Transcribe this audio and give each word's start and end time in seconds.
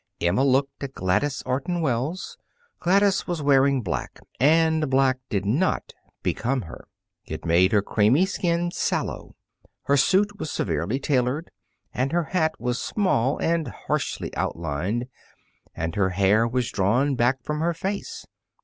Emma 0.19 0.43
looked 0.43 0.83
at 0.83 0.95
Gladys 0.95 1.43
Orton 1.43 1.79
Wells. 1.79 2.35
Gladys 2.79 3.27
was 3.27 3.43
wearing 3.43 3.83
black, 3.83 4.19
and 4.39 4.89
black 4.89 5.19
did 5.29 5.45
not 5.45 5.93
become 6.23 6.63
her. 6.63 6.87
It 7.25 7.45
made 7.45 7.71
her 7.71 7.83
creamy 7.83 8.25
skin 8.25 8.71
sallow. 8.71 9.35
Her 9.83 9.97
suit 9.97 10.39
was 10.39 10.49
severely 10.51 10.97
tailored, 10.99 11.51
and 11.93 12.11
her 12.13 12.23
hat 12.33 12.55
was 12.59 12.81
small 12.81 13.37
and 13.39 13.67
harshly 13.67 14.35
outlined, 14.35 15.05
and 15.75 15.93
her 15.93 16.09
hair 16.09 16.47
was 16.47 16.71
drawn 16.71 17.13
back 17.13 17.43
from 17.43 17.59
her 17.59 17.75
face. 17.75 18.25